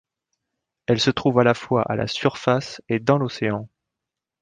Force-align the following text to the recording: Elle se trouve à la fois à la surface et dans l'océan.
Elle 0.87 0.99
se 0.99 1.11
trouve 1.11 1.37
à 1.37 1.43
la 1.43 1.53
fois 1.53 1.83
à 1.87 1.95
la 1.95 2.07
surface 2.07 2.81
et 2.89 2.97
dans 2.97 3.19
l'océan. 3.19 3.69